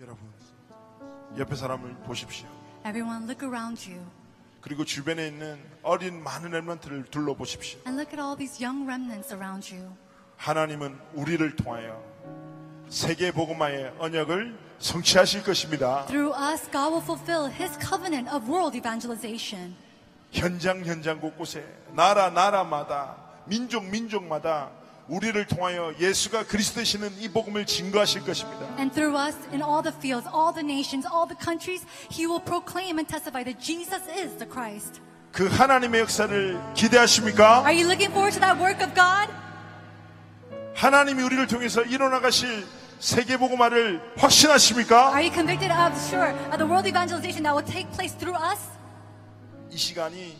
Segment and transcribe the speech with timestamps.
[0.00, 0.30] 여러분,
[1.38, 2.46] 옆에 사람을 보십시오.
[2.80, 4.04] Everyone, look around you
[4.60, 7.80] 그리고 주변에 있는 어린 많은 렘런트를 둘러보십시오.
[7.86, 9.90] and look at all these young remnants around you.
[10.36, 12.02] 하나님은 우리를 통하여
[12.88, 16.04] 세계 복음화의 언약을 성취하실 것입니다.
[16.06, 19.74] Through us, God will fulfill His covenant of world evangelization.
[20.30, 23.16] 현장 현장 곳곳에 나라 나라마다
[23.46, 24.70] 민족 민족마다
[25.08, 28.66] 우리를 통하여 예수가 그리스도시는 이 복음을 증거하실 것입니다.
[28.78, 32.42] And through us, in all the fields, all the nations, all the countries, He will
[32.42, 35.00] proclaim and testify that Jesus is the Christ.
[35.30, 37.62] 그 하나님의 역사를 기대하십니까?
[37.62, 39.30] Are you looking forward to that work of God?
[40.74, 42.66] 하나님이 우리를 통해서 일어나가실
[42.98, 45.12] 세계 복음화를 확신하십니까?
[45.14, 48.60] Are you convicted of, sure, of the world evangelization that will take place through us?
[49.70, 50.36] 이 시간이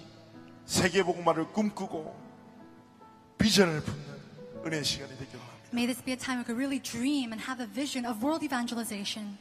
[0.64, 2.16] 세계 복음화를 꿈꾸고
[3.38, 4.05] 비전을 품는
[4.64, 5.70] 은혜의 시간이 되길 바랍니다.
[5.72, 8.44] May this be a time we could really dream and have a vision of world
[8.44, 9.36] evangelization.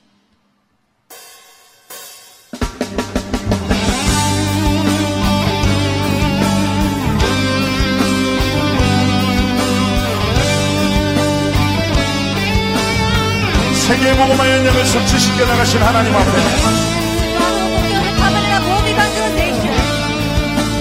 [13.88, 16.32] 세계 복음화의 연약을 성취시켜 나가신 하나님 앞에.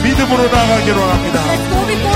[0.02, 2.13] 믿음으로 나아가기로 합니다.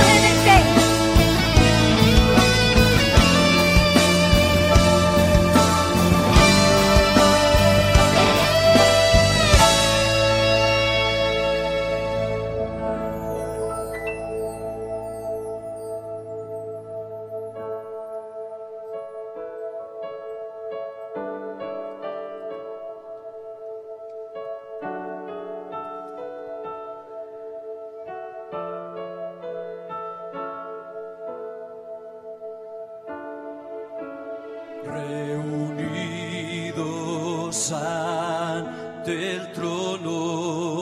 [37.49, 40.77] Reunidos ante el trono,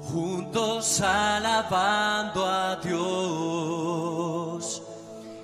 [0.00, 3.02] juntos alabando a Dios,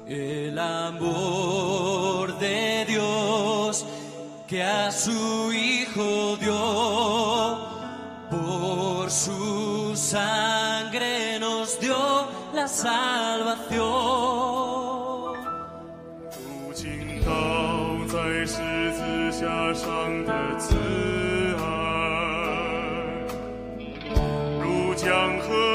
[0.07, 3.85] el amor de Dios
[4.47, 7.59] que a su Hijo dio,
[8.31, 13.58] por su sangre nos dio la salvación.
[24.63, 25.68] 如江河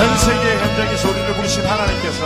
[0.00, 2.24] 전 세계 현장의 소리를 부르신 하나님께서.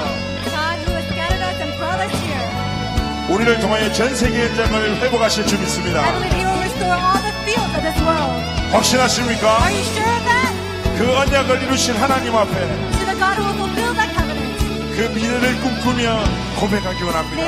[3.29, 6.01] 우리를 통하여 전 세계 현장을 회복하실 줄 믿습니다.
[6.13, 8.71] believe He will restore all the fields of this world.
[8.71, 9.59] 확신하십니까?
[9.59, 10.55] Are you sure of that?
[10.99, 14.95] 그 언약을 이루신 하나님 앞에 To the God who will fulfill that covenant.
[14.95, 16.23] 그 미래를 꿈꾸며
[16.61, 17.43] 고백하기 원합니다.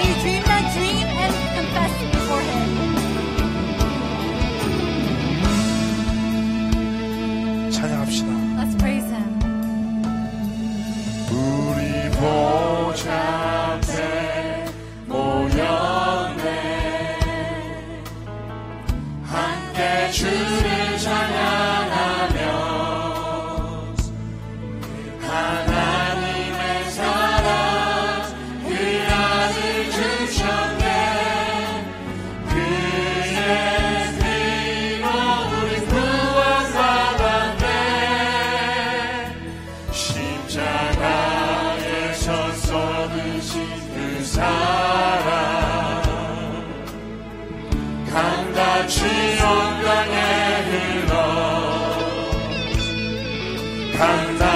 [53.99, 54.56] Panta.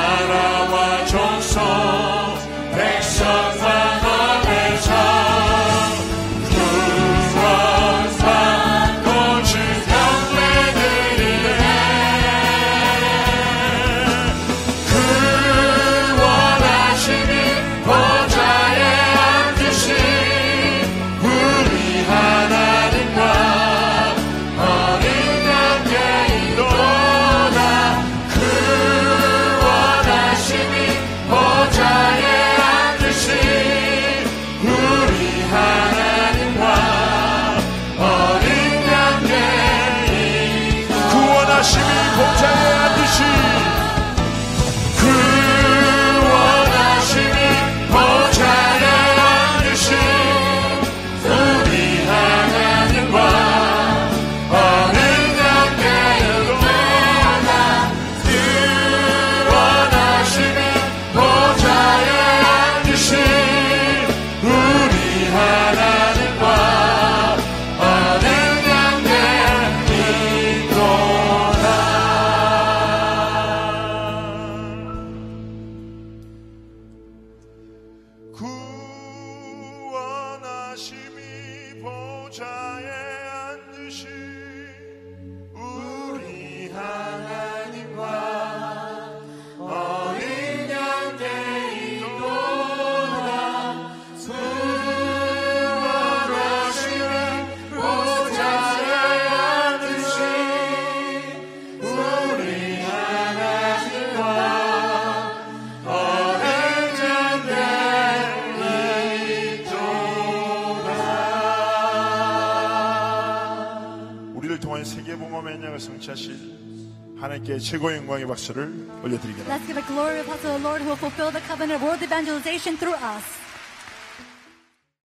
[114.81, 119.55] 2024년 세계봉화 매년을 성취하신 하나님께 최고의 영광의 박수를 올려드리겠습니다.
[119.55, 123.50] Let's give a glory to the Lord who fulfilled the covenant world evangelization through us.